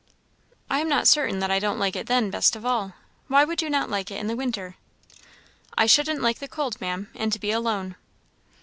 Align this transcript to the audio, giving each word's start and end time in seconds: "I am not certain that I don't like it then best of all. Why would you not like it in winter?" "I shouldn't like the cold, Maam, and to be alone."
"I 0.67 0.79
am 0.79 0.89
not 0.89 1.07
certain 1.07 1.37
that 1.41 1.51
I 1.51 1.59
don't 1.59 1.77
like 1.77 1.95
it 1.95 2.07
then 2.07 2.31
best 2.31 2.55
of 2.55 2.65
all. 2.65 2.93
Why 3.27 3.43
would 3.45 3.61
you 3.61 3.69
not 3.69 3.87
like 3.87 4.09
it 4.09 4.19
in 4.19 4.35
winter?" 4.35 4.77
"I 5.77 5.85
shouldn't 5.85 6.23
like 6.23 6.39
the 6.39 6.47
cold, 6.47 6.81
Maam, 6.81 7.09
and 7.13 7.31
to 7.31 7.37
be 7.37 7.51
alone." 7.51 7.95